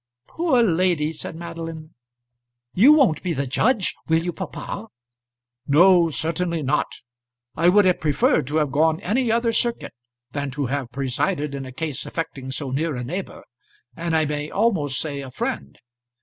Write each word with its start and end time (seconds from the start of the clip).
"Poor 0.27 0.63
lady!" 0.63 1.11
said 1.11 1.35
Madeline. 1.35 1.93
"You 2.73 2.91
won't 2.91 3.21
be 3.21 3.33
the 3.33 3.45
judge; 3.45 3.93
will 4.07 4.23
you, 4.23 4.33
papa?" 4.33 4.87
"No, 5.67 6.09
certainly 6.09 6.63
not. 6.63 6.87
I 7.55 7.69
would 7.69 7.85
have 7.85 7.99
preferred 7.99 8.47
to 8.47 8.55
have 8.55 8.71
gone 8.71 8.99
any 9.01 9.31
other 9.31 9.53
circuit 9.53 9.93
than 10.31 10.49
to 10.57 10.65
have 10.65 10.91
presided 10.91 11.53
in 11.53 11.67
a 11.67 11.71
case 11.71 12.07
affecting 12.07 12.49
so 12.49 12.71
near 12.71 12.95
a 12.95 13.03
neighbour, 13.03 13.43
and 13.95 14.15
I 14.15 14.25
may 14.25 14.49
almost 14.49 14.99
say 14.99 15.21
a 15.21 15.29
friend. 15.29 15.77